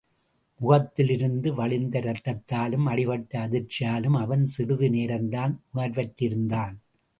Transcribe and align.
முகத்திலிருந்து 0.59 1.53
வழிந்த 1.53 1.99
ரத்தத்தாலும், 1.99 2.85
அடிபட்ட 2.85 3.47
அதிர்ச்சியாலும் 3.47 4.17
அவன் 4.19 4.45
சிறிது 4.45 4.89
நேரந்தான் 4.89 5.55
உணர்வற்றிருந்தான். 5.75 6.75